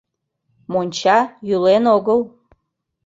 МОНЧА 0.71 1.17
ЙӰЛЕН 1.49 1.83
ОГЫЛ 1.95 2.21